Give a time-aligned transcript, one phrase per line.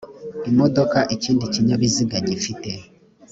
[0.49, 2.69] imodoka ikindi kinyabiziga gifite